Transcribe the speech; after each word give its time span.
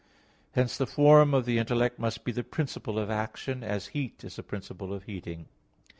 Hence 0.53 0.77
the 0.79 0.87
form 0.87 1.35
of 1.35 1.45
the 1.45 1.59
intellect 1.59 1.99
must 1.99 2.23
be 2.23 2.31
the 2.31 2.43
principle 2.43 2.97
of 2.97 3.11
action; 3.11 3.63
as 3.63 3.89
heat 3.93 4.23
is 4.23 4.35
the 4.37 4.41
principle 4.41 4.91
of 4.93 5.03
heating. 5.03 5.45